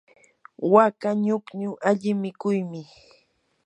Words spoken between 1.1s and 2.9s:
ñukñu alli mikuymi.